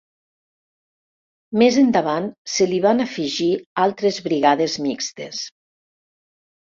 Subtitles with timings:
[1.63, 3.51] Més endavant se li van afegir
[3.87, 5.45] altres brigades mixtes.